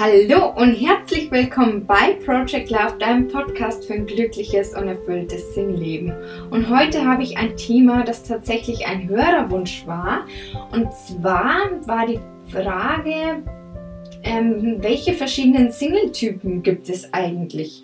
Hallo 0.00 0.54
und 0.56 0.76
herzlich 0.76 1.30
willkommen 1.30 1.84
bei 1.84 2.14
Project 2.24 2.70
Love, 2.70 2.96
deinem 2.98 3.28
Podcast 3.28 3.84
für 3.84 3.92
ein 3.92 4.06
glückliches 4.06 4.74
und 4.74 4.88
erfülltes 4.88 5.54
Singleben. 5.54 6.14
Und 6.50 6.70
heute 6.70 7.04
habe 7.04 7.22
ich 7.22 7.36
ein 7.36 7.54
Thema, 7.54 8.02
das 8.02 8.22
tatsächlich 8.22 8.86
ein 8.86 9.06
Hörerwunsch 9.10 9.86
war. 9.86 10.26
Und 10.72 10.90
zwar 10.94 11.68
war 11.86 12.06
die 12.06 12.18
Frage, 12.50 13.42
ähm, 14.22 14.78
welche 14.80 15.12
verschiedenen 15.12 15.70
Single-Typen 15.70 16.62
gibt 16.62 16.88
es 16.88 17.12
eigentlich? 17.12 17.82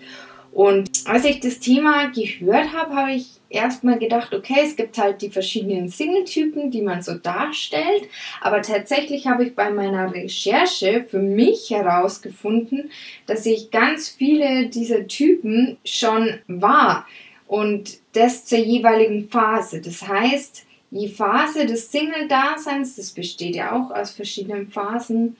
Und 0.51 0.89
als 1.05 1.23
ich 1.23 1.39
das 1.39 1.59
Thema 1.59 2.09
gehört 2.09 2.73
habe, 2.73 2.95
habe 2.95 3.11
ich 3.11 3.36
erstmal 3.49 3.99
gedacht, 3.99 4.33
okay, 4.33 4.61
es 4.63 4.75
gibt 4.75 4.97
halt 4.97 5.21
die 5.21 5.29
verschiedenen 5.29 5.89
Single-Typen, 5.89 6.71
die 6.71 6.81
man 6.81 7.01
so 7.01 7.15
darstellt. 7.15 8.03
Aber 8.41 8.61
tatsächlich 8.61 9.27
habe 9.27 9.45
ich 9.45 9.55
bei 9.55 9.69
meiner 9.69 10.13
Recherche 10.13 11.05
für 11.09 11.19
mich 11.19 11.69
herausgefunden, 11.69 12.91
dass 13.25 13.45
ich 13.45 13.71
ganz 13.71 14.09
viele 14.09 14.67
dieser 14.67 15.07
Typen 15.07 15.77
schon 15.85 16.39
war. 16.47 17.07
Und 17.47 17.99
das 18.13 18.45
zur 18.45 18.59
jeweiligen 18.59 19.29
Phase. 19.29 19.81
Das 19.81 20.07
heißt, 20.07 20.65
die 20.91 21.09
Phase 21.09 21.65
des 21.65 21.91
Single-Daseins, 21.91 22.95
das 22.95 23.11
besteht 23.11 23.55
ja 23.55 23.73
auch 23.73 23.91
aus 23.91 24.11
verschiedenen 24.11 24.69
Phasen, 24.69 25.35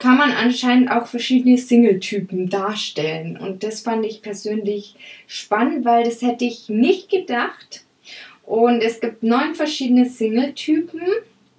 kann 0.00 0.16
man 0.16 0.32
anscheinend 0.32 0.90
auch 0.90 1.06
verschiedene 1.06 1.58
Single-Typen 1.58 2.48
darstellen. 2.48 3.36
Und 3.36 3.62
das 3.62 3.82
fand 3.82 4.04
ich 4.04 4.22
persönlich 4.22 4.96
spannend, 5.26 5.84
weil 5.84 6.04
das 6.04 6.22
hätte 6.22 6.46
ich 6.46 6.68
nicht 6.68 7.10
gedacht. 7.10 7.84
Und 8.44 8.80
es 8.80 9.00
gibt 9.00 9.22
neun 9.22 9.54
verschiedene 9.54 10.06
Single-Typen, 10.06 11.02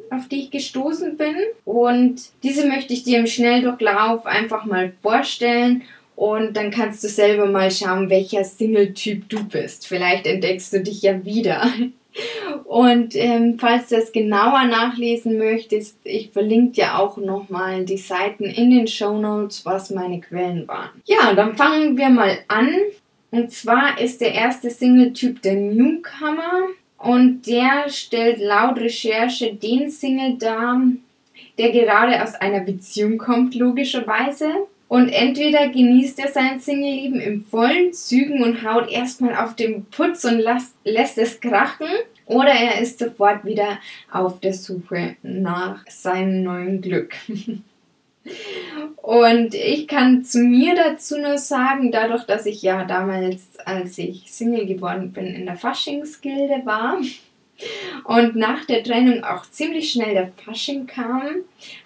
auf 0.09 0.27
die 0.27 0.41
ich 0.41 0.51
gestoßen 0.51 1.17
bin. 1.17 1.35
Und 1.65 2.21
diese 2.43 2.67
möchte 2.67 2.93
ich 2.93 3.03
dir 3.03 3.19
im 3.19 3.27
Schnelldurchlauf 3.27 4.25
einfach 4.25 4.65
mal 4.65 4.91
vorstellen. 5.03 5.83
Und 6.15 6.57
dann 6.57 6.71
kannst 6.71 7.03
du 7.03 7.09
selber 7.09 7.45
mal 7.45 7.69
schauen, 7.69 8.09
welcher 8.09 8.43
Single-Typ 8.43 9.29
du 9.29 9.43
bist. 9.47 9.87
Vielleicht 9.87 10.25
entdeckst 10.25 10.73
du 10.73 10.81
dich 10.81 11.03
ja 11.03 11.23
wieder. 11.23 11.71
Und 12.71 13.17
ähm, 13.17 13.57
falls 13.59 13.89
du 13.89 13.97
es 13.97 14.13
genauer 14.13 14.63
nachlesen 14.63 15.37
möchtest, 15.37 15.97
ich 16.05 16.29
verlinke 16.31 16.75
dir 16.75 16.99
auch 16.99 17.17
nochmal 17.17 17.83
die 17.83 17.97
Seiten 17.97 18.45
in 18.45 18.71
den 18.71 18.87
Show 18.87 19.17
Notes, 19.17 19.65
was 19.65 19.89
meine 19.89 20.21
Quellen 20.21 20.69
waren. 20.69 20.91
Ja, 21.03 21.33
dann 21.33 21.57
fangen 21.57 21.97
wir 21.97 22.07
mal 22.07 22.37
an. 22.47 22.73
Und 23.29 23.51
zwar 23.51 23.99
ist 23.99 24.21
der 24.21 24.33
erste 24.33 24.69
Single-Typ 24.69 25.41
der 25.41 25.55
Newcomer. 25.55 26.69
Und 26.97 27.45
der 27.45 27.89
stellt 27.89 28.39
laut 28.39 28.79
Recherche 28.79 29.53
den 29.53 29.89
Single 29.89 30.37
dar, 30.37 30.81
der 31.57 31.71
gerade 31.73 32.23
aus 32.23 32.35
einer 32.35 32.61
Beziehung 32.61 33.17
kommt, 33.17 33.53
logischerweise. 33.53 34.47
Und 34.87 35.09
entweder 35.09 35.67
genießt 35.67 36.19
er 36.19 36.29
sein 36.29 36.61
Single-Leben 36.61 37.19
im 37.19 37.43
vollen 37.43 37.91
Zügen 37.91 38.41
und 38.41 38.63
haut 38.63 38.89
erstmal 38.89 39.35
auf 39.35 39.57
den 39.57 39.83
Putz 39.87 40.23
und 40.23 40.39
lässt, 40.39 40.73
lässt 40.85 41.17
es 41.17 41.41
krachen. 41.41 41.87
Oder 42.25 42.51
er 42.51 42.81
ist 42.81 42.99
sofort 42.99 43.45
wieder 43.45 43.79
auf 44.11 44.39
der 44.39 44.53
Suche 44.53 45.15
nach 45.23 45.85
seinem 45.89 46.43
neuen 46.43 46.81
Glück. 46.81 47.13
Und 48.97 49.55
ich 49.55 49.87
kann 49.87 50.23
zu 50.23 50.39
mir 50.39 50.75
dazu 50.75 51.17
nur 51.17 51.39
sagen, 51.39 51.91
dadurch, 51.91 52.23
dass 52.25 52.45
ich 52.45 52.61
ja 52.61 52.85
damals, 52.85 53.57
als 53.65 53.97
ich 53.97 54.31
Single 54.31 54.67
geworden 54.67 55.11
bin, 55.11 55.25
in 55.25 55.45
der 55.47 55.55
Faschingsgilde 55.55 56.61
war, 56.65 56.99
und 58.03 58.35
nach 58.35 58.65
der 58.65 58.83
Trennung 58.83 59.23
auch 59.23 59.43
ziemlich 59.43 59.91
schnell 59.91 60.13
der 60.13 60.31
Fasching 60.43 60.87
kam, 60.87 61.23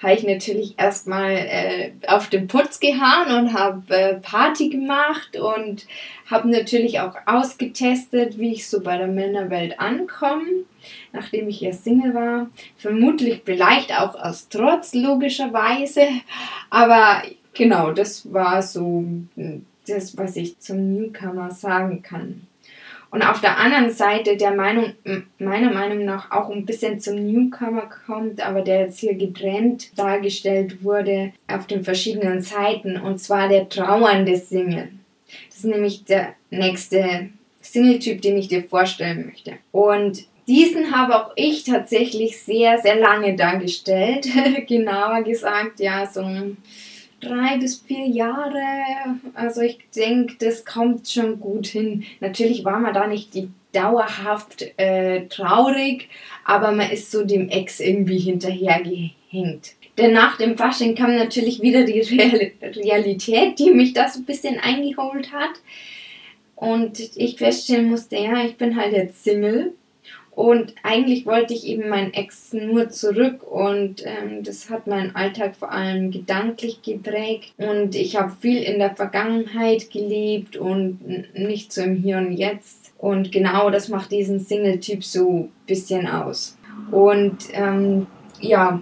habe 0.02 0.14
ich 0.14 0.23
natürlich 0.23 0.76
erstmal 0.78 1.32
äh, 1.32 1.92
auf 2.08 2.30
den 2.30 2.48
Putz 2.48 2.80
gehauen 2.80 3.38
und 3.38 3.54
habe 3.54 3.95
äh, 3.95 4.16
Party 4.16 4.70
gemacht 4.70 5.38
und 5.38 5.86
habe 6.30 6.49
natürlich 6.49 6.99
auch 6.99 7.16
ausgetestet, 7.26 8.39
wie 8.39 8.54
ich 8.54 8.67
so 8.67 8.82
bei 8.82 8.98
der 8.98 9.08
Männerwelt 9.08 9.80
ankomme, 9.80 10.64
nachdem 11.14 11.49
ich 11.49 11.61
ja 11.61 11.72
Single 11.72 12.14
war. 12.14 12.49
Vermutlich 12.78 13.42
vielleicht 13.45 13.92
auch 13.92 14.16
aus 14.16 14.49
Trotz, 14.49 14.94
logischerweise. 14.94 16.08
Aber 16.70 17.22
genau, 17.54 17.92
das 17.92 18.32
war 18.32 18.61
so 18.61 19.04
das, 19.88 20.17
was 20.17 20.36
ich 20.36 20.60
zum 20.60 20.94
Newcomer 20.94 21.52
sagen 21.52 22.02
kann 22.02 22.48
und 23.15 23.21
auf 23.21 23.39
der 23.39 23.58
anderen 23.58 23.92
Seite 23.92 24.36
der 24.36 24.53
Meinung, 24.53 24.92
meiner 25.39 25.71
Meinung 25.71 26.03
nach 26.03 26.31
auch 26.31 26.49
ein 26.49 26.65
bisschen 26.65 26.99
zum 26.99 27.15
Newcomer 27.15 27.89
kommt, 28.05 28.45
aber 28.45 28.61
der 28.61 28.81
jetzt 28.81 28.99
hier 28.99 29.14
getrennt 29.14 29.98
dargestellt 29.98 30.83
wurde 30.83 31.31
auf 31.48 31.65
den 31.65 31.86
verschiedenen 31.86 32.42
Seiten, 32.42 32.99
und 32.99 33.20
zwar 33.20 33.48
der 33.48 33.70
trauernde 33.70 34.36
Single. 34.36 34.89
Das 35.48 35.59
ist 35.59 35.64
nämlich 35.64 36.04
der 36.04 36.33
nächste 36.49 37.30
Single-Typ, 37.61 38.21
den 38.21 38.37
ich 38.37 38.49
dir 38.49 38.65
vorstellen 38.65 39.27
möchte. 39.27 39.54
Und 39.71 40.25
diesen 40.49 40.93
habe 40.93 41.15
auch 41.15 41.31
ich 41.37 41.64
tatsächlich 41.64 42.42
sehr, 42.42 42.80
sehr 42.80 42.98
lange 42.98 43.37
dargestellt. 43.37 44.27
Genauer 44.67 45.23
gesagt, 45.23 45.80
ja, 45.80 46.05
so 46.05 46.20
ein 46.20 46.58
drei 47.25 47.58
bis 47.58 47.81
vier 47.81 48.05
Jahre. 48.05 48.61
Also 49.33 49.61
ich 49.61 49.80
denke, 49.95 50.36
das 50.39 50.65
kommt 50.65 51.09
schon 51.09 51.39
gut 51.39 51.67
hin. 51.67 52.03
Natürlich 52.19 52.63
war 52.63 52.80
man 52.80 52.93
da 52.93 53.08
nicht 53.08 53.33
die 53.33 53.49
dauerhaft 53.73 54.65
äh, 54.77 55.27
traurig, 55.27 56.09
aber 56.45 56.71
man 56.71 56.89
ist 56.91 57.11
so 57.11 57.25
dem 57.25 57.49
Ex 57.49 57.80
irgendwie 57.80 58.19
hinterhergehängt. 58.19 59.73
Denn 59.97 60.13
nach 60.13 60.37
dem 60.37 60.58
Fasching 60.58 60.95
kam 60.95 61.15
natürlich 61.15 61.61
wieder 61.61 61.83
die 61.83 61.99
Real 62.15 62.52
Realität, 62.61 63.59
die 63.59 63.71
mich 63.71 63.93
da 63.93 64.09
so 64.09 64.19
ein 64.19 64.25
bisschen 64.25 64.59
eingeholt 64.59 65.31
hat. 65.31 65.61
Und 66.55 66.99
ich 67.15 67.37
feststellen 67.37 67.89
musste, 67.89 68.15
ja, 68.15 68.45
ich 68.45 68.55
bin 68.55 68.77
halt 68.77 68.93
jetzt 68.93 69.23
Single 69.23 69.73
und 70.36 70.76
eigentlich 70.84 71.26
wollte 71.26 71.54
ich 71.54 71.66
eben 71.66 71.88
meinen 71.88 72.14
Ex 72.14 72.52
nur 72.52 72.90
zurück 72.90 73.42
und 73.50 74.06
ähm, 74.06 74.44
das 74.44 74.70
hat 74.70 74.86
meinen 74.86 75.16
Alltag 75.16 75.56
vor 75.56 75.72
allem 75.72 76.12
gedanklich 76.12 76.82
geprägt. 76.82 77.54
Und 77.56 77.96
ich 77.96 78.18
habe 78.18 78.34
viel 78.42 78.62
in 78.62 78.80
der 78.80 78.94
Vergangenheit 78.98 79.92
gelebt 79.92 80.58
und 80.58 81.00
nicht 81.34 81.72
so 81.72 81.84
im 81.84 81.96
Hier 81.96 82.18
und 82.18 82.34
Jetzt. 82.34 82.94
Und 82.98 83.32
genau 83.32 83.70
das 83.70 83.88
macht 83.88 84.12
diesen 84.12 84.42
Single-Typ 84.42 85.06
so 85.06 85.30
ein 85.30 85.52
bisschen 85.68 86.06
aus. 86.06 86.58
Und 86.92 87.38
ähm, 87.54 88.06
ja, 88.42 88.82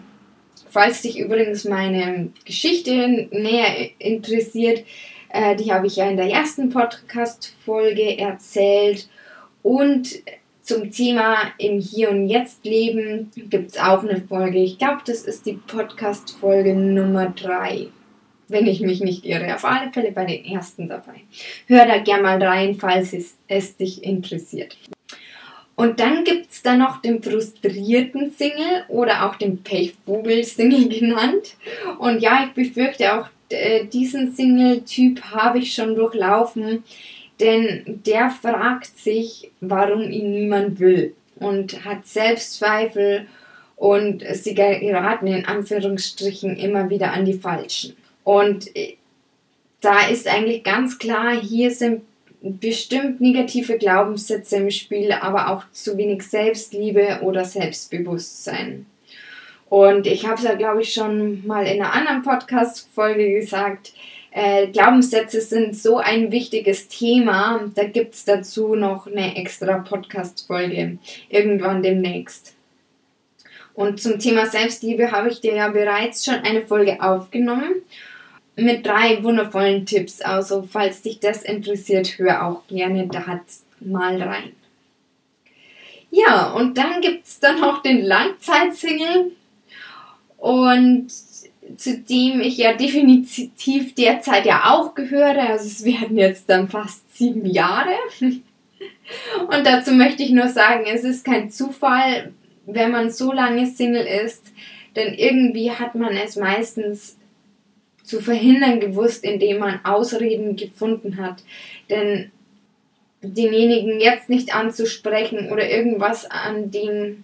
falls 0.69 1.03
dich 1.03 1.19
übrigens 1.19 1.65
meine 1.65 2.29
Geschichte 2.45 3.27
näher 3.29 3.91
interessiert, 3.99 4.83
äh, 5.29 5.55
die 5.55 5.71
habe 5.71 5.85
ich 5.85 5.97
ja 5.97 6.09
in 6.09 6.17
der 6.17 6.31
ersten 6.31 6.69
Podcast-Folge 6.69 8.17
erzählt. 8.17 9.07
Und 9.61 10.15
zum 10.63 10.91
Thema 10.91 11.51
im 11.57 11.79
Hier 11.79 12.09
und 12.09 12.27
Jetzt 12.27 12.63
leben 12.63 13.29
gibt 13.35 13.71
es 13.71 13.77
auch 13.77 14.01
eine 14.01 14.21
Folge. 14.21 14.59
Ich 14.59 14.77
glaube, 14.77 15.01
das 15.05 15.23
ist 15.23 15.45
die 15.45 15.59
Podcast-Folge 15.67 16.73
Nummer 16.73 17.27
3. 17.27 17.87
Wenn 18.47 18.67
ich 18.67 18.79
mich 18.79 19.01
nicht 19.01 19.25
irre. 19.25 19.53
Auf 19.55 19.65
alle 19.65 19.91
Fälle 19.91 20.11
bei 20.13 20.25
den 20.25 20.45
ersten 20.45 20.87
dabei. 20.87 21.21
Hör 21.67 21.85
da 21.85 21.97
gerne 21.97 22.23
mal 22.23 22.41
rein, 22.41 22.75
falls 22.75 23.13
es, 23.13 23.37
es 23.47 23.75
dich 23.75 24.03
interessiert. 24.03 24.77
Und 25.75 25.99
dann 25.99 26.23
gibt 26.23 26.51
es 26.51 26.61
da 26.61 26.77
noch 26.77 27.01
den 27.01 27.21
frustrierten 27.21 28.31
Single 28.31 28.85
oder 28.87 29.25
auch 29.25 29.35
den 29.35 29.63
Pechvogel-Single 29.63 30.87
genannt. 30.99 31.55
Und 31.99 32.21
ja, 32.21 32.45
ich 32.45 32.53
befürchte 32.53 33.13
auch, 33.13 33.27
äh, 33.49 33.85
diesen 33.85 34.33
Single-Typ 34.33 35.21
habe 35.23 35.59
ich 35.59 35.73
schon 35.73 35.95
durchlaufen. 35.95 36.83
Denn 37.39 38.01
der 38.05 38.29
fragt 38.29 38.97
sich, 38.97 39.51
warum 39.59 40.09
ihn 40.11 40.31
niemand 40.31 40.79
will 40.79 41.15
und 41.35 41.83
hat 41.83 42.05
Selbstzweifel 42.05 43.27
und 43.75 44.23
sie 44.33 44.53
geraten 44.53 45.27
in 45.27 45.45
Anführungsstrichen 45.45 46.57
immer 46.57 46.89
wieder 46.89 47.11
an 47.11 47.25
die 47.25 47.33
Falschen. 47.33 47.95
Und 48.23 48.73
äh, 48.75 48.95
da 49.81 50.07
ist 50.07 50.27
eigentlich 50.27 50.63
ganz 50.63 50.97
klar, 50.97 51.33
hier 51.41 51.71
sind 51.71 52.03
bestimmt 52.41 53.21
negative 53.21 53.77
Glaubenssätze 53.77 54.57
im 54.57 54.69
Spiel, 54.69 55.11
aber 55.11 55.49
auch 55.49 55.63
zu 55.71 55.97
wenig 55.97 56.23
Selbstliebe 56.23 57.19
oder 57.21 57.45
Selbstbewusstsein. 57.45 58.85
Und 59.69 60.07
ich 60.07 60.25
habe 60.25 60.35
es 60.35 60.43
ja, 60.43 60.53
glaube 60.53 60.81
ich, 60.81 60.93
schon 60.93 61.47
mal 61.47 61.65
in 61.65 61.81
einer 61.81 61.93
anderen 61.93 62.21
Podcast-Folge 62.21 63.33
gesagt, 63.33 63.93
äh, 64.35 64.67
Glaubenssätze 64.67 65.41
sind 65.41 65.75
so 65.75 65.97
ein 65.97 66.31
wichtiges 66.31 66.87
Thema. 66.87 67.69
Da 67.75 67.83
gibt 67.83 68.15
es 68.15 68.25
dazu 68.25 68.73
noch 68.75 69.05
eine 69.05 69.37
extra 69.37 69.77
Podcast-Folge 69.77 70.97
irgendwann 71.29 71.83
demnächst. 71.83 72.55
Und 73.75 74.01
zum 74.01 74.17
Thema 74.17 74.47
Selbstliebe 74.47 75.11
habe 75.11 75.29
ich 75.29 75.39
dir 75.39 75.55
ja 75.55 75.69
bereits 75.69 76.25
schon 76.25 76.35
eine 76.35 76.65
Folge 76.65 76.99
aufgenommen 76.99 77.83
mit 78.55 78.85
drei 78.85 79.23
wundervollen 79.23 79.85
Tipps. 79.85 80.21
Also, 80.21 80.63
falls 80.63 81.03
dich 81.03 81.19
das 81.19 81.43
interessiert, 81.43 82.17
hör 82.17 82.47
auch 82.47 82.65
gerne 82.67 83.07
da 83.07 83.41
mal 83.81 84.19
rein. 84.19 84.53
Ja, 86.09 86.51
und 86.53 86.77
dann 86.77 87.01
gibt 87.01 87.27
es 87.27 87.39
dann 87.39 87.61
noch 87.61 87.83
den 87.83 88.01
Langzeitsingle. 88.01 89.31
Und 90.37 91.07
zu 91.77 91.97
dem 91.99 92.41
ich 92.41 92.57
ja 92.57 92.73
definitiv 92.73 93.95
derzeit 93.95 94.45
ja 94.45 94.71
auch 94.73 94.95
gehöre. 94.95 95.49
Also 95.49 95.65
es 95.65 95.85
werden 95.85 96.17
jetzt 96.17 96.49
dann 96.49 96.67
fast 96.67 97.15
sieben 97.15 97.45
Jahre. 97.45 97.95
Und 98.19 99.65
dazu 99.65 99.91
möchte 99.91 100.23
ich 100.23 100.31
nur 100.31 100.49
sagen, 100.49 100.85
es 100.87 101.03
ist 101.03 101.25
kein 101.25 101.49
Zufall, 101.49 102.33
wenn 102.65 102.91
man 102.91 103.11
so 103.11 103.31
lange 103.31 103.65
Single 103.65 104.05
ist, 104.05 104.51
denn 104.95 105.13
irgendwie 105.13 105.71
hat 105.71 105.95
man 105.95 106.15
es 106.15 106.35
meistens 106.35 107.17
zu 108.03 108.19
verhindern 108.19 108.79
gewusst, 108.79 109.23
indem 109.23 109.59
man 109.59 109.83
Ausreden 109.83 110.55
gefunden 110.55 111.17
hat. 111.17 111.43
Denn 111.89 112.31
denjenigen 113.21 113.99
jetzt 113.99 114.29
nicht 114.29 114.53
anzusprechen 114.53 115.51
oder 115.51 115.69
irgendwas 115.69 116.29
an 116.29 116.71
dem 116.71 117.23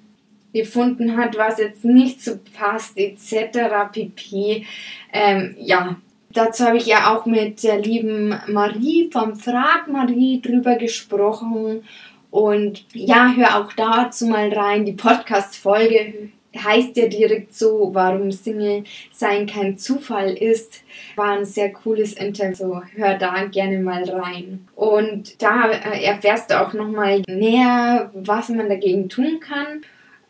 gefunden 0.53 1.17
hat, 1.17 1.37
was 1.37 1.59
jetzt 1.59 1.85
nicht 1.85 2.21
so 2.21 2.39
passt, 2.57 2.97
etc. 2.97 3.91
pp. 3.91 4.65
Ähm, 5.13 5.55
ja, 5.59 5.97
dazu 6.31 6.65
habe 6.65 6.77
ich 6.77 6.85
ja 6.85 7.15
auch 7.15 7.25
mit 7.25 7.63
der 7.63 7.79
lieben 7.79 8.35
Marie 8.47 9.09
vom 9.11 9.35
Frag 9.35 9.87
Marie 9.87 10.41
drüber 10.41 10.75
gesprochen. 10.75 11.83
Und 12.31 12.85
ja, 12.93 13.33
hör 13.35 13.59
auch 13.59 13.73
dazu 13.73 14.27
mal 14.27 14.51
rein. 14.53 14.85
Die 14.85 14.93
Podcast-Folge 14.93 16.29
heißt 16.55 16.97
ja 16.97 17.07
direkt 17.07 17.53
so, 17.53 17.89
warum 17.93 18.31
Single 18.31 18.83
sein 19.11 19.45
kein 19.45 19.77
Zufall 19.77 20.33
ist. 20.33 20.83
War 21.15 21.37
ein 21.37 21.45
sehr 21.45 21.71
cooles 21.71 22.13
Interview. 22.13 22.81
Hör 22.95 23.17
da 23.17 23.45
gerne 23.45 23.79
mal 23.79 24.03
rein. 24.03 24.67
Und 24.75 25.41
da 25.41 25.69
äh, 25.69 26.03
erfährst 26.03 26.51
du 26.51 26.61
auch 26.61 26.73
nochmal 26.73 27.21
näher, 27.27 28.11
was 28.13 28.49
man 28.49 28.69
dagegen 28.69 29.09
tun 29.09 29.39
kann. 29.39 29.81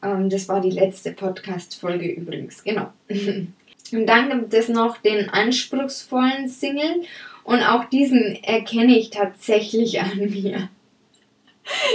Ähm, 0.01 0.29
das 0.29 0.47
war 0.47 0.61
die 0.61 0.71
letzte 0.71 1.11
Podcast-Folge 1.11 2.07
übrigens, 2.07 2.63
genau. 2.63 2.91
Und 3.91 4.05
dann 4.05 4.29
gibt 4.29 4.53
es 4.53 4.69
noch 4.69 4.97
den 4.97 5.29
anspruchsvollen 5.29 6.47
Single 6.47 7.03
und 7.43 7.63
auch 7.63 7.85
diesen 7.85 8.37
erkenne 8.43 8.97
ich 8.97 9.09
tatsächlich 9.09 9.99
an 9.99 10.19
mir. 10.19 10.69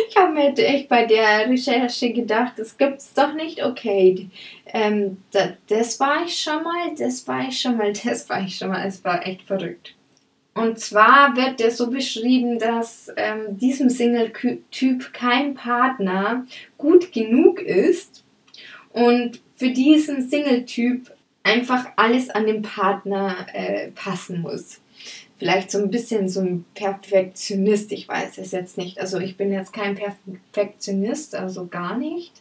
Ich 0.08 0.16
habe 0.16 0.32
mir 0.32 0.56
echt 0.56 0.88
bei 0.88 1.04
der 1.04 1.48
Recherche 1.48 2.12
gedacht, 2.12 2.52
das 2.58 2.78
gibt's 2.78 3.12
doch 3.12 3.34
nicht. 3.34 3.64
Okay, 3.64 4.28
ähm, 4.66 5.16
das, 5.32 5.48
das 5.66 5.98
war 5.98 6.24
ich 6.24 6.40
schon 6.40 6.62
mal, 6.62 6.94
das 6.96 7.26
war 7.26 7.48
ich 7.48 7.60
schon 7.60 7.76
mal, 7.76 7.92
das 8.04 8.28
war 8.28 8.40
ich 8.40 8.56
schon 8.56 8.68
mal. 8.68 8.86
Es 8.86 9.02
war 9.04 9.26
echt 9.26 9.42
verrückt. 9.42 9.96
Und 10.54 10.78
zwar 10.78 11.36
wird 11.36 11.60
er 11.60 11.72
so 11.72 11.90
beschrieben, 11.90 12.60
dass 12.60 13.10
ähm, 13.16 13.58
diesem 13.58 13.90
Single-Typ 13.90 15.12
kein 15.12 15.54
Partner 15.54 16.46
gut 16.78 17.12
genug 17.12 17.60
ist 17.60 18.24
und 18.92 19.40
für 19.56 19.70
diesen 19.70 20.28
Single-Typ 20.28 21.12
einfach 21.42 21.86
alles 21.96 22.30
an 22.30 22.46
den 22.46 22.62
Partner 22.62 23.46
äh, 23.52 23.90
passen 23.90 24.40
muss. 24.40 24.80
Vielleicht 25.36 25.72
so 25.72 25.78
ein 25.78 25.90
bisschen 25.90 26.28
so 26.28 26.40
ein 26.40 26.64
Perfektionist, 26.74 27.90
ich 27.90 28.06
weiß 28.06 28.38
es 28.38 28.52
jetzt 28.52 28.78
nicht. 28.78 29.00
Also 29.00 29.18
ich 29.18 29.36
bin 29.36 29.52
jetzt 29.52 29.72
kein 29.72 29.96
Perfektionist, 29.96 31.34
also 31.34 31.66
gar 31.66 31.98
nicht. 31.98 32.32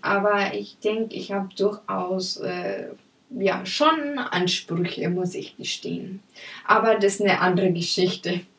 Aber 0.00 0.54
ich 0.54 0.78
denke, 0.78 1.14
ich 1.14 1.32
habe 1.32 1.50
durchaus 1.54 2.38
äh, 2.38 2.88
ja, 3.30 3.64
schon 3.64 4.18
Ansprüche, 4.18 5.08
muss 5.08 5.34
ich 5.34 5.56
gestehen. 5.56 6.22
Aber 6.66 6.96
das 6.96 7.14
ist 7.14 7.22
eine 7.22 7.40
andere 7.40 7.72
Geschichte. 7.72 8.40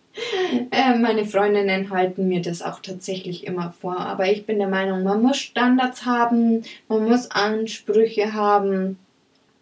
Äh, 0.72 0.98
meine 0.98 1.26
Freundinnen 1.26 1.90
halten 1.90 2.28
mir 2.28 2.42
das 2.42 2.62
auch 2.62 2.82
tatsächlich 2.82 3.48
immer 3.48 3.72
vor. 3.72 3.98
Aber 3.98 4.30
ich 4.30 4.46
bin 4.46 4.60
der 4.60 4.68
Meinung, 4.68 5.04
man 5.04 5.22
muss 5.22 5.38
Standards 5.38 6.06
haben, 6.06 6.64
man 6.90 7.08
muss 7.08 7.32
Ansprüche 7.32 8.34
haben. 8.34 9.00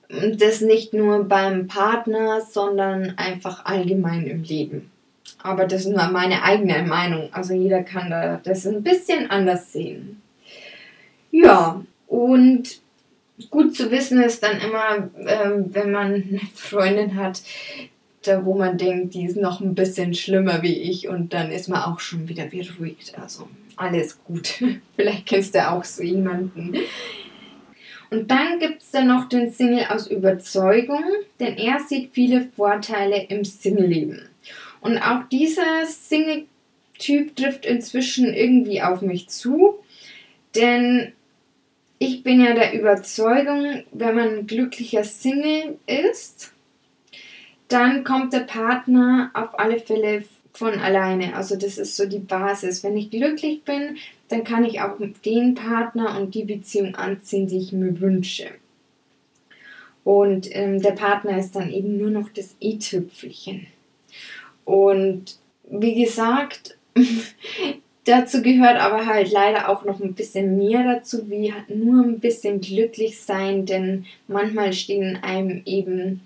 Und 0.09 0.41
das 0.41 0.61
nicht 0.61 0.91
nur 0.91 1.23
beim 1.25 1.67
Partner, 1.67 2.41
sondern 2.41 3.13
einfach 3.17 3.65
allgemein 3.65 4.25
im 4.25 4.41
Leben. 4.41 4.89
Aber 5.43 5.65
das 5.65 5.81
ist 5.81 5.91
nur 5.91 6.07
meine 6.07 6.41
eigene 6.41 6.81
Meinung. 6.81 7.29
Also 7.31 7.53
jeder 7.53 7.83
kann 7.83 8.09
da 8.09 8.39
das 8.43 8.65
ein 8.65 8.81
bisschen 8.81 9.29
anders 9.29 9.71
sehen. 9.71 10.19
Ja, 11.31 11.83
und 12.07 12.81
gut 13.49 13.75
zu 13.75 13.91
wissen 13.91 14.21
ist 14.21 14.43
dann 14.43 14.59
immer, 14.59 15.09
ähm, 15.25 15.73
wenn 15.73 15.91
man 15.91 16.13
eine 16.13 16.41
Freundin 16.53 17.15
hat, 17.15 17.41
da 18.23 18.45
wo 18.45 18.57
man 18.57 18.77
denkt, 18.77 19.13
die 19.13 19.25
ist 19.25 19.37
noch 19.37 19.61
ein 19.61 19.75
bisschen 19.75 20.13
schlimmer 20.13 20.61
wie 20.61 20.75
ich 20.75 21.07
und 21.07 21.33
dann 21.33 21.51
ist 21.51 21.69
man 21.69 21.83
auch 21.83 21.99
schon 21.99 22.27
wieder 22.27 22.45
beruhigt. 22.45 23.17
Also 23.17 23.47
alles 23.75 24.21
gut. 24.23 24.63
Vielleicht 24.95 25.25
kennst 25.25 25.55
du 25.55 25.69
auch 25.69 25.83
so 25.83 26.03
jemanden. 26.03 26.75
Und 28.11 28.31
dann 28.31 28.59
gibt 28.59 28.81
es 28.81 28.91
dann 28.91 29.07
noch 29.07 29.29
den 29.29 29.51
Single 29.51 29.85
aus 29.89 30.07
Überzeugung, 30.07 31.03
denn 31.39 31.57
er 31.57 31.79
sieht 31.79 32.11
viele 32.11 32.49
Vorteile 32.55 33.25
im 33.29 33.45
Single-Leben. 33.45 34.27
Und 34.81 34.97
auch 34.97 35.27
dieser 35.31 35.85
Single-Typ 35.85 37.35
trifft 37.35 37.65
inzwischen 37.65 38.33
irgendwie 38.33 38.81
auf 38.81 39.01
mich 39.01 39.29
zu, 39.29 39.75
denn 40.55 41.13
ich 41.99 42.23
bin 42.23 42.41
ja 42.41 42.53
der 42.53 42.73
Überzeugung, 42.73 43.83
wenn 43.91 44.15
man 44.15 44.29
ein 44.29 44.47
glücklicher 44.47 45.03
Single 45.03 45.77
ist, 45.85 46.53
dann 47.67 48.03
kommt 48.03 48.33
der 48.33 48.39
Partner 48.39 49.29
auf 49.33 49.59
alle 49.59 49.79
Fälle 49.79 50.23
von 50.53 50.79
alleine. 50.79 51.35
Also 51.35 51.55
das 51.55 51.77
ist 51.77 51.95
so 51.95 52.07
die 52.07 52.19
Basis. 52.19 52.83
Wenn 52.83 52.97
ich 52.97 53.11
glücklich 53.11 53.63
bin, 53.63 53.97
dann 54.29 54.43
kann 54.43 54.63
ich 54.63 54.81
auch 54.81 54.97
den 55.25 55.53
Partner 55.55 56.19
und 56.19 56.33
die 56.33 56.45
Beziehung 56.45 56.95
anziehen, 56.95 57.47
die 57.47 57.59
ich 57.59 57.73
mir 57.73 57.99
wünsche. 57.99 58.47
Und 60.03 60.47
ähm, 60.55 60.81
der 60.81 60.93
Partner 60.93 61.37
ist 61.37 61.55
dann 61.55 61.69
eben 61.69 61.97
nur 61.97 62.09
noch 62.09 62.29
das 62.29 62.55
i-Tüpfelchen. 62.61 63.67
Und 64.63 65.37
wie 65.69 66.03
gesagt, 66.03 66.77
Dazu 68.09 68.41
gehört 68.41 68.77
aber 68.77 69.05
halt 69.05 69.31
leider 69.31 69.69
auch 69.69 69.85
noch 69.85 69.99
ein 69.99 70.15
bisschen 70.15 70.57
mehr 70.57 70.83
dazu, 70.83 71.29
wie 71.29 71.53
nur 71.67 72.03
ein 72.03 72.19
bisschen 72.19 72.59
glücklich 72.59 73.19
sein, 73.21 73.67
denn 73.67 74.07
manchmal 74.27 74.73
stehen 74.73 75.19
einem 75.21 75.61
eben 75.65 76.21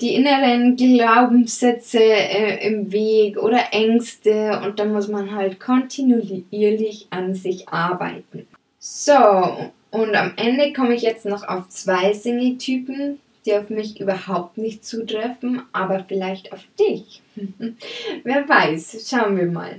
die 0.00 0.14
inneren 0.14 0.76
Glaubenssätze 0.76 1.98
äh, 1.98 2.64
im 2.64 2.92
Weg 2.92 3.38
oder 3.38 3.72
Ängste 3.72 4.60
und 4.64 4.78
da 4.78 4.84
muss 4.84 5.08
man 5.08 5.34
halt 5.34 5.58
kontinuierlich 5.58 7.08
an 7.10 7.34
sich 7.34 7.68
arbeiten. 7.68 8.46
So, 8.78 9.72
und 9.90 10.14
am 10.14 10.34
Ende 10.36 10.72
komme 10.72 10.94
ich 10.94 11.02
jetzt 11.02 11.26
noch 11.26 11.48
auf 11.48 11.68
zwei 11.70 12.12
Single-Typen, 12.12 13.18
die 13.46 13.54
auf 13.54 13.68
mich 13.68 13.98
überhaupt 13.98 14.58
nicht 14.58 14.84
zutreffen, 14.84 15.62
aber 15.72 16.04
vielleicht 16.06 16.52
auf 16.52 16.62
dich. 16.78 17.20
Wer 18.22 18.48
weiß, 18.48 19.08
schauen 19.10 19.36
wir 19.36 19.46
mal. 19.46 19.74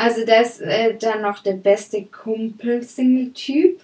Also 0.00 0.24
das 0.24 0.60
ist 0.60 0.62
äh, 0.62 0.96
dann 0.98 1.20
noch 1.20 1.40
der 1.40 1.52
beste 1.52 2.04
Kumpel-Single-Typ. 2.04 3.82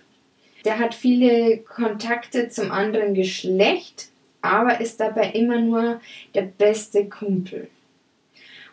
Der 0.64 0.78
hat 0.78 0.94
viele 0.94 1.58
Kontakte 1.58 2.48
zum 2.48 2.72
anderen 2.72 3.12
Geschlecht, 3.12 4.08
aber 4.40 4.80
ist 4.80 4.98
dabei 4.98 5.32
immer 5.32 5.60
nur 5.60 6.00
der 6.34 6.40
beste 6.40 7.04
Kumpel. 7.04 7.68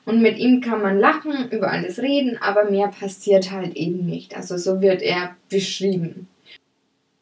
Und 0.05 0.21
mit 0.21 0.37
ihm 0.37 0.61
kann 0.61 0.81
man 0.81 0.97
lachen, 0.97 1.49
über 1.51 1.69
alles 1.69 1.99
reden, 1.99 2.37
aber 2.41 2.71
mehr 2.71 2.87
passiert 2.87 3.51
halt 3.51 3.75
eben 3.75 4.05
nicht. 4.05 4.37
Also 4.37 4.57
so 4.57 4.79
wird 4.79 5.01
er 5.01 5.35
beschrieben. 5.49 6.29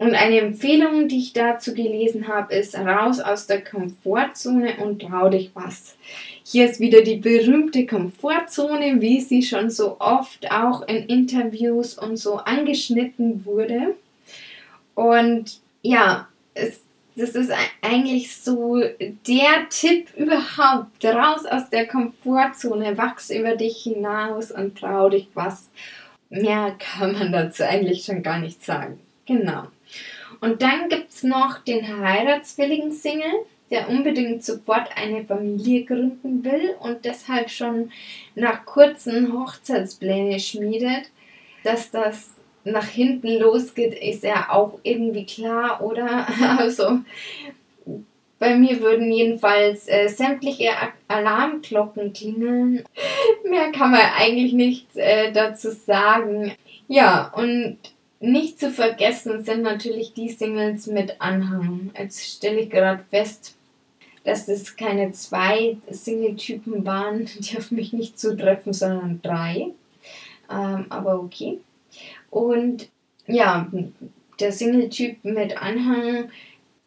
Und 0.01 0.15
eine 0.15 0.39
Empfehlung, 0.39 1.07
die 1.07 1.19
ich 1.19 1.33
dazu 1.33 1.75
gelesen 1.75 2.27
habe, 2.27 2.55
ist 2.55 2.75
raus 2.75 3.19
aus 3.19 3.45
der 3.45 3.63
Komfortzone 3.63 4.77
und 4.77 5.03
trau 5.03 5.29
dich 5.29 5.51
was. 5.53 5.95
Hier 6.43 6.67
ist 6.67 6.79
wieder 6.79 7.03
die 7.03 7.17
berühmte 7.17 7.85
Komfortzone, 7.85 8.99
wie 8.99 9.21
sie 9.21 9.43
schon 9.43 9.69
so 9.69 9.97
oft 9.99 10.49
auch 10.49 10.81
in 10.87 11.05
Interviews 11.05 11.99
und 11.99 12.17
so 12.17 12.37
angeschnitten 12.37 13.45
wurde. 13.45 13.93
Und 14.95 15.59
ja, 15.83 16.27
es, 16.55 16.81
das 17.15 17.35
ist 17.35 17.51
eigentlich 17.83 18.35
so 18.35 18.81
der 19.27 19.69
Tipp 19.69 20.07
überhaupt. 20.17 21.05
Raus 21.05 21.45
aus 21.45 21.69
der 21.69 21.85
Komfortzone, 21.85 22.97
wachs 22.97 23.29
über 23.29 23.55
dich 23.55 23.83
hinaus 23.83 24.49
und 24.49 24.79
trau 24.79 25.09
dich 25.09 25.27
was. 25.35 25.69
Mehr 26.31 26.75
kann 26.79 27.13
man 27.13 27.31
dazu 27.31 27.61
eigentlich 27.61 28.03
schon 28.03 28.23
gar 28.23 28.39
nicht 28.39 28.65
sagen. 28.65 28.99
Genau. 29.27 29.67
Und 30.41 30.61
dann 30.63 30.89
gibt 30.89 31.11
es 31.11 31.23
noch 31.23 31.59
den 31.59 31.99
heiratswilligen 31.99 32.91
Single, 32.91 33.45
der 33.69 33.87
unbedingt 33.89 34.43
sofort 34.43 34.89
eine 34.95 35.23
Familie 35.23 35.85
gründen 35.85 36.43
will 36.43 36.75
und 36.81 37.05
deshalb 37.05 37.49
schon 37.49 37.91
nach 38.35 38.65
kurzen 38.65 39.31
Hochzeitspläne 39.31 40.39
schmiedet. 40.39 41.11
Dass 41.63 41.91
das 41.91 42.31
nach 42.63 42.87
hinten 42.87 43.37
losgeht, 43.37 43.93
ist 43.93 44.23
ja 44.23 44.49
auch 44.49 44.79
irgendwie 44.83 45.25
klar, 45.25 45.81
oder? 45.81 46.27
Also 46.57 46.99
bei 48.39 48.55
mir 48.55 48.81
würden 48.81 49.11
jedenfalls 49.11 49.87
äh, 49.87 50.07
sämtliche 50.07 50.71
Alarmglocken 51.07 52.11
klingeln. 52.11 52.83
Mehr 53.47 53.71
kann 53.71 53.91
man 53.91 54.01
eigentlich 54.17 54.53
nicht 54.53 54.87
äh, 54.95 55.31
dazu 55.31 55.69
sagen. 55.69 56.51
Ja, 56.87 57.31
und 57.35 57.77
nicht 58.21 58.59
zu 58.59 58.69
vergessen 58.69 59.43
sind 59.43 59.63
natürlich 59.63 60.13
die 60.13 60.29
Singles 60.29 60.87
mit 60.87 61.19
Anhang. 61.19 61.91
Jetzt 61.97 62.23
stelle 62.23 62.61
ich 62.61 62.69
gerade 62.69 63.03
fest, 63.09 63.55
dass 64.23 64.47
es 64.47 64.75
keine 64.75 65.11
zwei 65.11 65.77
Single-Typen 65.89 66.85
waren, 66.85 67.25
die 67.39 67.57
auf 67.57 67.71
mich 67.71 67.93
nicht 67.93 68.19
zutreffen, 68.19 68.73
sondern 68.73 69.21
drei. 69.23 69.71
Ähm, 70.49 70.85
aber 70.89 71.19
okay. 71.19 71.59
Und 72.29 72.89
ja, 73.25 73.67
der 74.39 74.51
Single-Typ 74.51 75.23
mit 75.23 75.59
Anhang, 75.59 76.29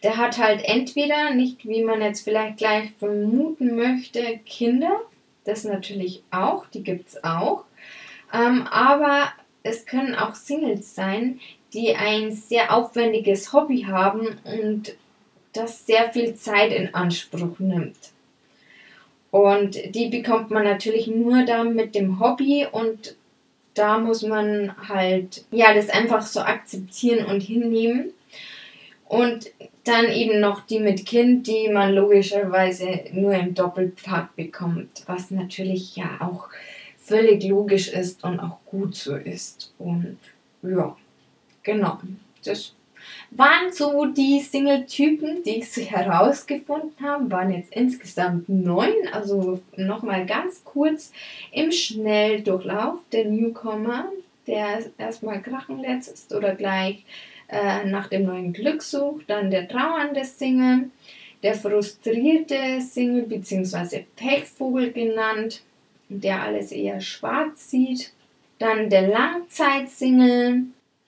der 0.05 0.17
hat 0.17 0.39
halt 0.39 0.63
entweder 0.65 1.35
nicht, 1.35 1.67
wie 1.67 1.83
man 1.83 2.01
jetzt 2.01 2.23
vielleicht 2.23 2.59
gleich 2.59 2.93
vermuten 2.99 3.75
möchte, 3.75 4.39
Kinder. 4.47 5.01
Das 5.45 5.65
natürlich 5.65 6.23
auch, 6.31 6.67
die 6.67 6.85
gibt 6.85 7.09
es 7.09 7.25
auch. 7.25 7.65
Ähm, 8.33 8.67
aber 8.71 9.33
es 9.65 9.87
können 9.87 10.15
auch 10.15 10.35
Singles 10.35 10.95
sein, 10.95 11.41
die 11.73 11.97
ein 11.97 12.31
sehr 12.31 12.73
aufwendiges 12.73 13.53
Hobby 13.53 13.83
haben 13.83 14.39
und 14.45 14.95
das 15.53 15.87
sehr 15.87 16.13
viel 16.13 16.35
Zeit 16.35 16.73
in 16.73 16.95
Anspruch 16.95 17.59
nimmt. 17.59 17.97
Und 19.31 19.77
die 19.95 20.09
bekommt 20.11 20.51
man 20.51 20.63
natürlich 20.63 21.09
nur 21.09 21.45
dann 21.45 21.75
mit 21.75 21.97
dem 21.97 22.21
Hobby 22.21 22.67
und 22.71 23.17
da 23.73 23.99
muss 23.99 24.23
man 24.23 24.77
halt 24.89 25.45
ja 25.51 25.75
das 25.75 25.89
einfach 25.89 26.23
so 26.23 26.41
akzeptieren 26.41 27.27
und 27.27 27.41
hinnehmen. 27.41 28.13
Und 29.07 29.51
dann 29.85 30.07
eben 30.07 30.41
noch 30.41 30.61
die 30.61 30.79
mit 30.79 31.05
Kind, 31.05 31.47
die 31.47 31.69
man 31.69 31.95
logischerweise 31.95 33.05
nur 33.13 33.35
im 33.35 33.55
Doppelpack 33.55 34.37
bekommt, 34.37 35.03
was 35.07 35.31
natürlich 35.31 35.97
ja 35.97 36.19
auch 36.21 36.49
völlig 37.05 37.45
logisch 37.45 37.89
ist 37.89 38.25
und 38.25 38.41
auch 38.41 38.59
gut 38.67 38.95
so 38.95 39.17
ist. 39.17 39.73
Und 39.79 40.19
ja, 40.63 40.97
genau. 41.63 41.99
Das 42.45 42.75
waren 43.31 43.73
so 43.73 44.07
die 44.07 44.41
Single-Typen, 44.41 45.43
die 45.45 45.59
ich 45.59 45.71
so 45.71 45.83
herausgefunden 45.83 46.95
habe. 47.03 47.31
Waren 47.31 47.53
jetzt 47.53 47.73
insgesamt 47.75 48.49
neun. 48.49 48.95
Also 49.13 49.61
nochmal 49.77 50.27
ganz 50.27 50.65
kurz 50.65 51.13
im 51.53 51.71
Schnelldurchlauf 51.71 53.01
der 53.13 53.27
Newcomer, 53.27 54.11
der 54.47 54.85
erstmal 54.99 55.43
krachenletzt 55.43 56.13
ist 56.13 56.35
oder 56.35 56.55
gleich 56.55 57.05
äh, 57.49 57.85
nach 57.85 58.09
dem 58.09 58.25
neuen 58.25 58.53
Glück 58.53 58.83
sucht. 58.83 59.25
Dann 59.29 59.51
der 59.51 59.69
trauernde 59.69 60.25
Single, 60.25 60.91
der 61.43 61.55
frustrierte 61.55 62.81
Single 62.81 63.25
bzw. 63.25 64.05
Pechvogel 64.17 64.93
genannt, 64.93 65.63
der 66.09 66.43
alles 66.43 66.73
eher 66.73 67.01
schwarz 67.01 67.71
sieht. 67.71 68.13
Dann 68.59 68.91
der 68.91 69.09
Langzeitsingle, 69.09 70.65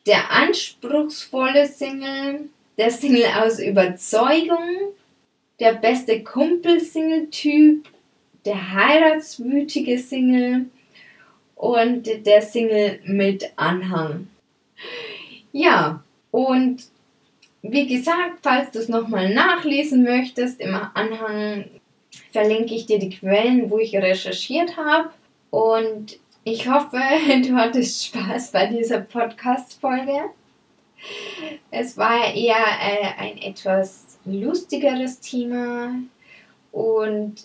der 0.07 0.31
anspruchsvolle 0.31 1.67
Single, 1.67 2.49
der 2.77 2.91
Single 2.91 3.27
aus 3.39 3.59
Überzeugung, 3.59 4.93
der 5.61 5.75
beste 5.75 6.23
Kumpel-Single-Typ, 6.23 7.89
der 8.45 8.73
heiratswütige 8.73 9.99
Single 9.99 10.67
und 11.55 12.07
der 12.27 12.43
Single 12.43 13.01
mit 13.05 13.53
Anhang. 13.57 14.29
Ja, 15.53 16.05
und 16.31 16.85
wie 17.63 17.87
gesagt, 17.87 18.39
falls 18.43 18.71
du 18.71 18.79
es 18.79 18.89
nochmal 18.89 19.33
nachlesen 19.33 20.05
möchtest, 20.05 20.61
im 20.61 20.75
Anhang 20.75 21.65
verlinke 22.37 22.75
ich 22.75 22.85
dir 22.85 22.99
die 22.99 23.09
Quellen, 23.09 23.71
wo 23.71 23.79
ich 23.79 23.97
recherchiert 23.97 24.77
habe. 24.77 25.09
Und 25.49 26.19
ich 26.45 26.69
hoffe, 26.69 27.01
du 27.43 27.55
hattest 27.57 28.05
Spaß 28.05 28.53
bei 28.53 28.67
dieser 28.67 29.01
Podcast-Folge. 29.01 30.21
Es 31.71 31.97
war 31.97 32.35
eher 32.35 32.57
äh, 32.57 33.23
ein 33.23 33.39
etwas 33.39 34.19
lustigeres 34.27 35.21
Thema 35.21 35.95
und 36.73 37.37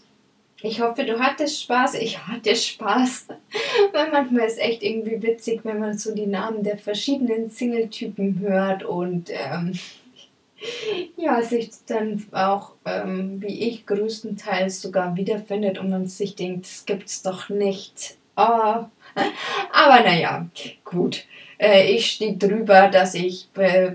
ich 0.62 0.82
hoffe, 0.82 1.06
du 1.06 1.18
hattest 1.20 1.64
Spaß. 1.64 1.96
Ich 1.96 2.28
hatte 2.28 2.54
Spaß. 2.54 3.28
Weil 3.94 4.12
manchmal 4.12 4.48
ist 4.48 4.54
es 4.54 4.60
echt 4.60 4.84
irgendwie 4.84 5.22
witzig, 5.22 5.62
wenn 5.64 5.80
man 5.80 5.98
so 5.98 6.14
die 6.14 6.28
Namen 6.28 6.64
der 6.64 6.78
verschiedenen 6.78 7.50
Single-Typen 7.50 8.40
hört 8.40 8.84
und 8.84 9.30
ähm, 9.30 9.72
ja, 11.18 11.42
sich 11.42 11.72
dann 11.88 12.26
auch, 12.32 12.74
ähm, 12.86 13.42
wie 13.42 13.70
ich, 13.70 13.86
größtenteils 13.86 14.82
sogar 14.82 15.16
wiederfindet 15.16 15.80
und 15.80 15.90
man 15.90 16.08
sich 16.08 16.36
denkt, 16.36 16.66
das 16.66 16.86
gibt's 16.86 17.22
doch 17.22 17.50
nicht. 17.50 18.18
Oh. 18.36 18.86
Aber 19.72 20.02
naja, 20.04 20.48
gut. 20.84 21.26
Äh, 21.58 21.92
ich 21.92 22.12
stehe 22.12 22.38
drüber, 22.38 22.88
dass 22.90 23.14
ich 23.14 23.50
äh, 23.56 23.94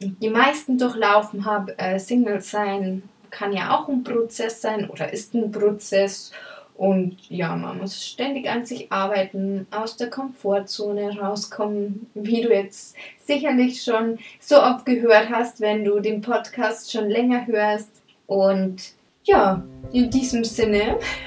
die 0.00 0.30
meisten 0.30 0.78
durchlaufen 0.78 1.44
habe. 1.44 1.78
Äh, 1.78 1.98
Single 1.98 2.40
sein 2.40 3.02
kann 3.30 3.52
ja 3.52 3.76
auch 3.76 3.88
ein 3.88 4.04
Prozess 4.04 4.60
sein 4.60 4.88
oder 4.88 5.12
ist 5.12 5.34
ein 5.34 5.50
Prozess. 5.50 6.32
Und 6.78 7.16
ja, 7.28 7.56
man 7.56 7.78
muss 7.78 8.06
ständig 8.06 8.48
an 8.48 8.64
sich 8.64 8.92
arbeiten, 8.92 9.66
aus 9.72 9.96
der 9.96 10.10
Komfortzone 10.10 11.18
rauskommen, 11.18 12.08
wie 12.14 12.40
du 12.40 12.54
jetzt 12.54 12.94
sicherlich 13.18 13.82
schon 13.82 14.18
so 14.38 14.62
oft 14.62 14.86
gehört 14.86 15.28
hast, 15.28 15.60
wenn 15.60 15.84
du 15.84 15.98
den 15.98 16.20
Podcast 16.20 16.92
schon 16.92 17.10
länger 17.10 17.48
hörst. 17.48 17.90
Und 18.28 18.92
ja, 19.24 19.60
in 19.92 20.08
diesem 20.08 20.44
Sinne 20.44 21.00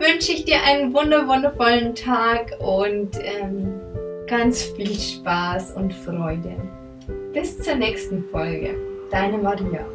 wünsche 0.00 0.32
ich 0.32 0.44
dir 0.44 0.60
einen 0.64 0.92
wunder 0.92 1.28
wundervollen 1.28 1.94
Tag 1.94 2.52
und 2.58 3.10
ähm, 3.22 3.80
ganz 4.26 4.64
viel 4.64 4.98
Spaß 4.98 5.70
und 5.76 5.94
Freude. 5.94 6.56
Bis 7.32 7.62
zur 7.62 7.76
nächsten 7.76 8.24
Folge. 8.32 8.74
Deine 9.12 9.38
Maria. 9.38 9.86